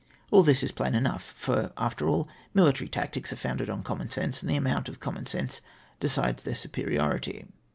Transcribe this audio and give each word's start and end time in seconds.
All 0.31 0.41
this 0.41 0.63
is 0.63 0.71
plain 0.71 0.95
enough; 0.95 1.21
for, 1.21 1.71
after 1.77 2.07
all, 2.09 2.27
military 2.55 2.87
tactics 2.89 3.31
are 3.31 3.35
founded 3.35 3.69
on 3.69 3.83
common 3.83 4.09
sense, 4.09 4.41
and 4.41 4.49
the 4.49 4.55
amount 4.55 4.89
of 4.89 4.99
common 4.99 5.27
sense 5.27 5.61
decides 5.99 6.41
then 6.41 6.55
superiority. 6.55 7.45